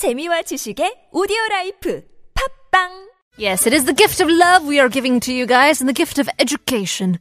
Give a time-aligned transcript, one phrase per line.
[0.00, 2.02] 재미와 지식의 오디오 라이프
[2.32, 5.86] 팟빵 Yes, it is the gift of love we are giving to you guys and
[5.86, 7.18] the gift of education.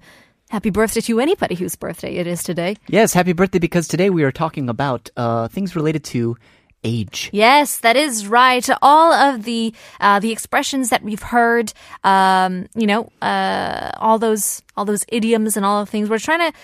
[0.47, 2.77] Happy birthday to anybody whose birthday it is today.
[2.87, 6.37] Yes, happy birthday because today we are talking about uh, things related to
[6.85, 7.29] age.
[7.33, 8.63] Yes, that is right.
[8.81, 11.73] All of the uh, the expressions that we've heard,
[12.05, 16.09] um, you know, uh, all those all those idioms and all the things.
[16.09, 16.57] We're trying to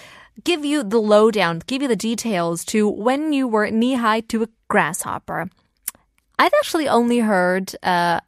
[0.45, 4.43] give you the lowdown, give you the details to when you were knee high to
[4.43, 5.51] a grasshopper.
[6.37, 8.19] I've actually only heard uh,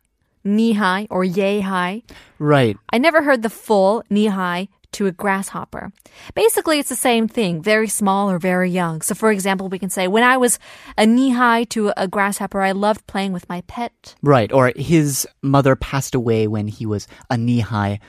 [0.43, 2.03] knee high or yay high.
[2.39, 2.77] Right.
[2.91, 5.91] I never heard the full knee high to a grasshopper.
[6.33, 9.01] Basically, it's the same thing, very small or very young.
[9.01, 10.59] So, for example, we can say, when I was
[10.97, 14.15] a knee high to a grasshopper, I loved playing with my pet.
[14.23, 14.51] Right.
[14.51, 17.99] Or his mother passed away when he was a knee high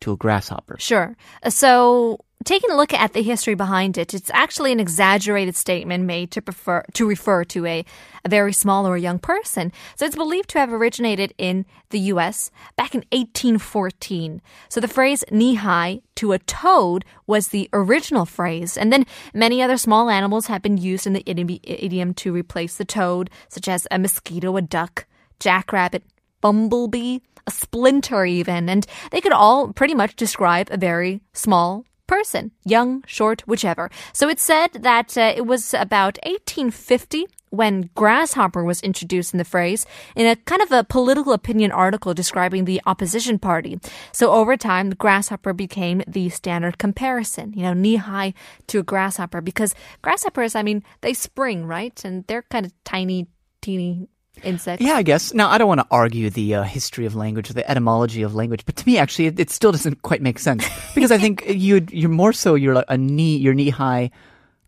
[0.00, 0.76] to a grasshopper.
[0.78, 1.16] Sure.
[1.48, 6.30] So, taking a look at the history behind it, it's actually an exaggerated statement made
[6.30, 7.84] to prefer to refer to a,
[8.24, 9.72] a very small or young person.
[9.96, 14.40] So it's believed to have originated in the US back in 1814.
[14.68, 19.60] So the phrase knee high to a toad was the original phrase, and then many
[19.60, 23.68] other small animals have been used in the idiom- idiom to replace the toad, such
[23.68, 25.06] as a mosquito, a duck,
[25.40, 26.04] jackrabbit,
[26.40, 32.52] bumblebee, a splinter even, and they could all pretty much describe a very small person,
[32.64, 33.90] young, short, whichever.
[34.12, 39.44] So it said that uh, it was about 1850 when grasshopper was introduced in the
[39.44, 43.78] phrase in a kind of a political opinion article describing the opposition party.
[44.12, 48.34] So over time, the grasshopper became the standard comparison, you know, knee high
[48.68, 52.04] to a grasshopper because grasshoppers, I mean, they spring, right?
[52.04, 53.28] And they're kind of tiny,
[53.62, 54.08] teeny
[54.42, 54.84] insects.
[54.84, 55.32] Yeah, I guess.
[55.34, 58.64] Now, I don't want to argue the uh, history of language, the etymology of language,
[58.66, 61.86] but to me, actually, it, it still doesn't quite make sense because I think you
[61.90, 64.10] you're more so you're like a knee, you're knee high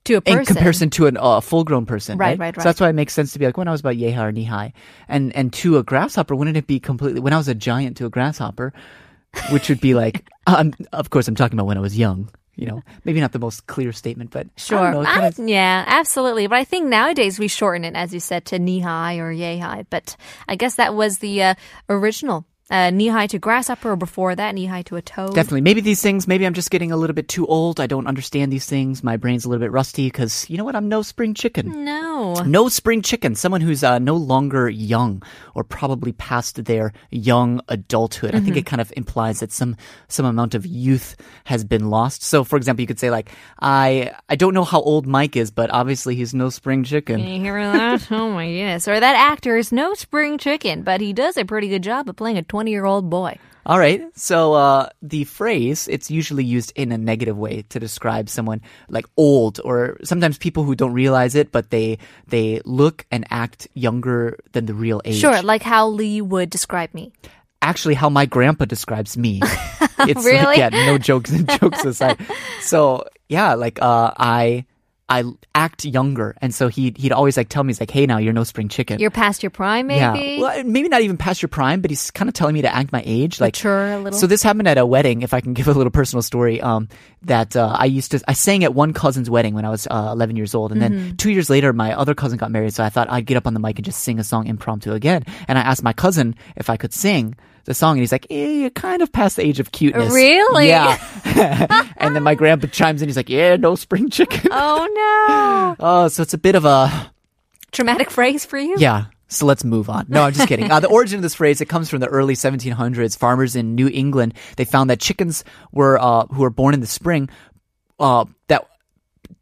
[0.04, 0.38] To a person.
[0.40, 2.56] in comparison to a uh, full-grown person, Right, right?
[2.56, 4.10] right, So that's why it makes sense to be like when I was about yay
[4.12, 4.72] high or knee high,
[5.08, 7.20] and and to a grasshopper, wouldn't it be completely?
[7.20, 8.72] When I was a giant to a grasshopper,
[9.50, 12.30] which would be like, um, of course, I'm talking about when I was young.
[12.58, 14.90] You know, maybe not the most clear statement, but I Sure.
[14.90, 16.48] know, it kinda- yeah, absolutely.
[16.48, 19.58] But I think nowadays we shorten it, as you said, to knee high or yay
[19.58, 19.84] high.
[19.90, 20.16] But
[20.48, 21.54] I guess that was the uh,
[21.88, 25.34] original uh, knee high to grasshopper, or before that, knee high to a toad.
[25.34, 25.62] Definitely.
[25.62, 27.80] Maybe these things, maybe I'm just getting a little bit too old.
[27.80, 29.02] I don't understand these things.
[29.02, 30.76] My brain's a little bit rusty because, you know what?
[30.76, 31.84] I'm no spring chicken.
[31.84, 32.34] No.
[32.44, 33.34] No spring chicken.
[33.34, 35.22] Someone who's uh, no longer young
[35.54, 38.34] or probably past their young adulthood.
[38.34, 38.58] I think Mm-hmm.
[38.58, 39.76] it kind of implies that some
[40.08, 42.22] some amount of youth has been lost.
[42.22, 43.30] So, for example, you could say like,
[43.60, 47.20] I I don't know how old Mike is, but obviously he's no spring chicken.
[47.20, 48.08] You hear that?
[48.10, 48.88] oh my goodness.
[48.88, 52.16] Or that actor is no spring chicken, but he does a pretty good job of
[52.16, 53.38] playing a 20 year old boy.
[53.66, 54.00] All right.
[54.16, 59.04] So uh, the phrase it's usually used in a negative way to describe someone like
[59.18, 61.98] old, or sometimes people who don't realize it, but they
[62.28, 65.20] they look and act younger than the real age.
[65.20, 67.12] Sure, like how Lee would describe me.
[67.60, 69.42] Actually, how my grandpa describes me.
[70.00, 70.44] It's Really?
[70.44, 72.16] like, yeah, no jokes and jokes aside.
[72.62, 74.64] So yeah, like uh, I
[75.08, 75.24] I
[75.54, 78.34] act younger, and so he he'd always like tell me he's like, hey, now you're
[78.34, 79.00] no spring chicken.
[79.00, 79.98] You're past your prime, maybe?
[80.36, 80.40] Yeah.
[80.40, 82.92] Well, maybe not even past your prime, but he's kind of telling me to act
[82.92, 83.40] my age.
[83.40, 84.18] Like, Mature a little?
[84.18, 86.88] So this happened at a wedding, if I can give a little personal story, um,
[87.22, 90.10] that, uh, I used to, I sang at one cousin's wedding when I was, uh,
[90.12, 90.72] 11 years old.
[90.72, 91.16] And then Mm-hmm.
[91.16, 92.74] two years later, my other cousin got married.
[92.74, 94.92] So I thought I'd get up on the mic and just sing a song impromptu
[94.92, 95.24] again.
[95.48, 97.34] And I asked my cousin if I could sing
[97.68, 97.92] the song.
[97.92, 100.12] And he's like, eh, you're kind of past the age of cuteness.
[100.12, 100.68] Really?
[100.68, 100.98] Yeah.
[101.96, 103.08] and then my grandpa chimes in.
[103.08, 104.50] He's like, yeah, no spring chicken.
[104.50, 105.76] oh no.
[105.78, 107.12] Oh, so it's a bit of a,
[107.70, 108.76] Traumatic phrase for you?
[108.78, 109.04] yeah.
[109.30, 110.06] So let's move on.
[110.08, 110.70] No, I'm just kidding.
[110.70, 113.18] Uh, the origin of this phrase, it comes from the early 1700s.
[113.18, 116.86] Farmers in New England, they found that chickens were, uh, who were born in the
[116.86, 117.28] spring,
[118.00, 118.66] uh, that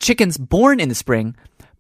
[0.01, 1.37] chickens born in the spring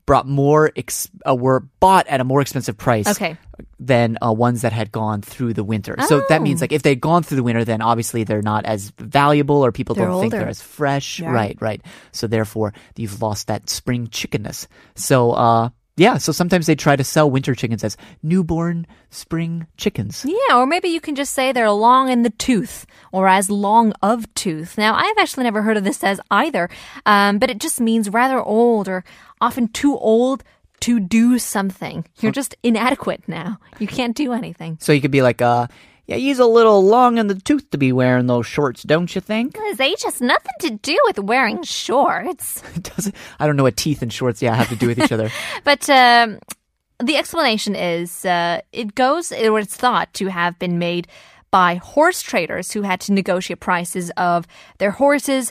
[0.06, 3.08] brought more, ex- uh, were bought at a more expensive price.
[3.08, 3.36] Okay.
[3.78, 5.96] Than uh, ones that had gone through the winter.
[6.08, 6.64] So that means Oh.
[6.64, 9.94] like if they'd gone through the winter, then obviously they're not as valuable or people
[9.94, 11.20] They're don't think they're as fresh.
[11.20, 11.30] Yeah.
[11.30, 11.80] Right, right.
[12.12, 14.68] So therefore you've lost that spring chickenness.
[14.94, 20.24] So, uh, yeah, so sometimes they try to sell winter chickens as newborn spring chickens.
[20.26, 23.92] Yeah, or maybe you can just say they're long in the tooth or as long
[24.02, 24.76] of tooth.
[24.76, 26.68] Now, I've actually never heard of this as either,
[27.06, 29.04] um, but it just means rather old or
[29.40, 30.44] often too old
[30.80, 32.04] to do something.
[32.20, 33.58] You're just inadequate now.
[33.78, 34.76] You can't do anything.
[34.80, 35.66] So you could be like, uh,
[36.06, 39.20] yeah, he's a little long in the tooth to be wearing those shorts, don't you
[39.20, 39.56] think?
[39.56, 42.62] His age has nothing to do with wearing shorts.
[42.80, 43.14] Does it?
[43.40, 45.30] I don't know what teeth and shorts, yeah, have to do with each other.
[45.64, 46.38] But um,
[47.02, 51.08] the explanation is uh, it goes, or it's thought to have been made
[51.50, 54.46] by horse traders who had to negotiate prices of
[54.78, 55.50] their horses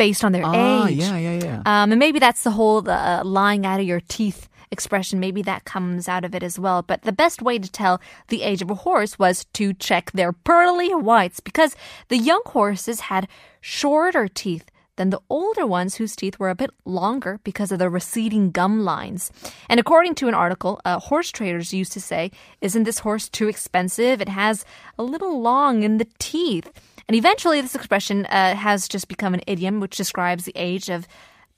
[0.00, 0.96] based on their ah, age.
[0.96, 1.62] yeah, yeah, yeah.
[1.66, 5.66] Um, and maybe that's the whole uh, lying out of your teeth expression, maybe that
[5.66, 6.80] comes out of it as well.
[6.80, 10.32] But the best way to tell the age of a horse was to check their
[10.32, 11.76] pearly whites because
[12.08, 13.28] the young horses had
[13.60, 17.90] shorter teeth than the older ones whose teeth were a bit longer because of the
[17.90, 19.30] receding gum lines.
[19.68, 22.30] And according to an article, uh, horse traders used to say,
[22.60, 24.20] Isn't this horse too expensive?
[24.20, 24.64] It has
[24.98, 26.70] a little long in the teeth.
[27.10, 31.08] And eventually, this expression uh, has just become an idiom which describes the age of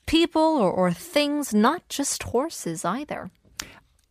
[0.06, 3.30] people or, or things, not just horses either.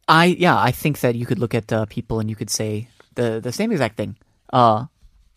[0.07, 2.89] I yeah, I think that you could look at uh, people and you could say
[3.15, 4.17] the the same exact thing.
[4.53, 4.85] Uh,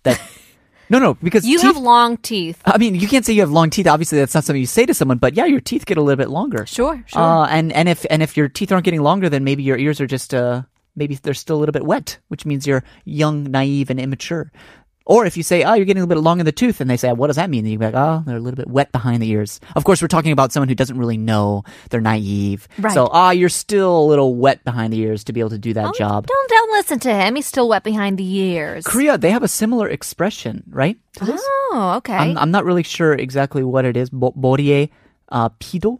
[0.03, 0.21] that
[0.91, 2.61] no, no, because You teeth, have long teeth.
[2.67, 3.87] I mean, you can't say you have long teeth.
[3.87, 5.17] Obviously, that's not something you say to someone.
[5.17, 6.67] But yeah, your teeth get a little bit longer.
[6.67, 7.23] Sure, sure.
[7.23, 10.03] Uh, and and if and if your teeth aren't getting longer, then maybe your ears
[10.03, 10.65] are just uh
[10.97, 14.53] maybe they're still a little bit wet, which means you're young, naive, and immature.
[15.10, 16.88] Or if you say, oh, you're getting a little bit long in the tooth, and
[16.88, 17.66] they say, what does that mean?
[17.66, 19.60] And you be like, oh, they're a little bit wet behind the ears.
[19.76, 21.64] Of course, we're talking about someone who doesn't really know.
[21.90, 22.68] They're naive.
[22.78, 22.94] Right.
[22.94, 25.74] So, ah, you're still a little wet behind the ears to be able to do
[25.74, 26.28] that Oh, job.
[26.28, 27.34] Don't don't listen to him.
[27.34, 28.86] He's still wet behind the ears.
[28.86, 30.96] Korea, they have a similar expression, right?
[31.18, 31.42] To this?
[31.42, 32.14] Oh, okay.
[32.14, 34.14] I'm, I'm not really sure exactly what it is.
[34.14, 34.90] Mo- 머리에
[35.31, 35.98] uh, 피도?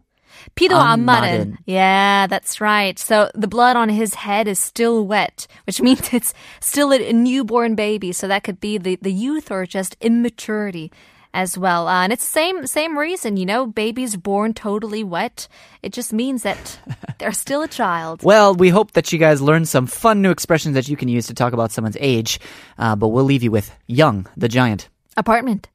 [0.56, 1.58] 피도 안 안 마른.
[1.66, 2.98] Yeah, that's right.
[2.98, 7.14] So the blood on his head is still wet, which means it's still a, a
[7.14, 8.12] newborn baby.
[8.14, 10.92] So that could be the, the youth or just immaturity
[11.34, 11.88] as well.
[11.88, 15.48] Uh, and it's the same same reason, you know, babies born totally wet.
[15.84, 16.80] It just means that
[17.20, 18.24] they're still a child.
[18.24, 21.28] Well, we hope that you guys learned some fun new expressions that you can use
[21.28, 22.40] to talk about someone's age.
[22.78, 24.90] Uh, but we'll leave you with Young, the Giant.
[25.18, 25.68] Apartment.